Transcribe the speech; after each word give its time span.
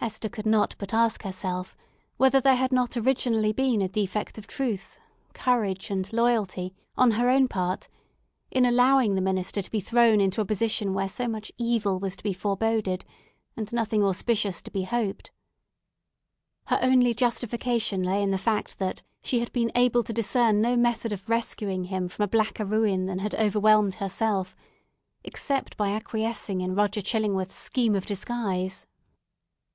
Hester 0.00 0.28
could 0.30 0.46
not 0.46 0.74
but 0.78 0.94
ask 0.94 1.22
herself 1.24 1.76
whether 2.16 2.40
there 2.40 2.54
had 2.54 2.72
not 2.72 2.96
originally 2.96 3.52
been 3.52 3.82
a 3.82 3.88
defect 3.88 4.38
of 4.38 4.46
truth, 4.46 4.96
courage, 5.34 5.90
and 5.90 6.10
loyalty 6.14 6.72
on 6.96 7.10
her 7.10 7.28
own 7.28 7.46
part, 7.46 7.88
in 8.50 8.64
allowing 8.64 9.16
the 9.16 9.20
minister 9.20 9.60
to 9.60 9.70
be 9.70 9.80
thrown 9.80 10.18
into 10.18 10.40
a 10.40 10.46
position 10.46 10.94
where 10.94 11.08
so 11.10 11.28
much 11.28 11.52
evil 11.58 12.00
was 12.00 12.16
to 12.16 12.22
be 12.24 12.32
foreboded 12.32 13.04
and 13.54 13.70
nothing 13.70 14.02
auspicious 14.02 14.62
to 14.62 14.70
be 14.70 14.84
hoped. 14.84 15.30
Her 16.68 16.78
only 16.80 17.12
justification 17.12 18.02
lay 18.02 18.22
in 18.22 18.30
the 18.30 18.38
fact 18.38 18.78
that 18.78 19.02
she 19.20 19.40
had 19.40 19.52
been 19.52 19.70
able 19.74 20.02
to 20.04 20.12
discern 20.14 20.62
no 20.62 20.74
method 20.74 21.12
of 21.12 21.28
rescuing 21.28 21.84
him 21.84 22.08
from 22.08 22.22
a 22.24 22.28
blacker 22.28 22.64
ruin 22.64 23.04
than 23.04 23.18
had 23.18 23.34
overwhelmed 23.34 23.96
herself 23.96 24.56
except 25.22 25.76
by 25.76 25.90
acquiescing 25.90 26.62
in 26.62 26.74
Roger 26.74 27.02
Chillingworth's 27.02 27.58
scheme 27.58 27.94
of 27.94 28.06
disguise. 28.06 28.86